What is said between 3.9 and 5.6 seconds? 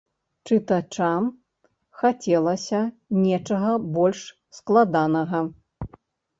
больш складанага.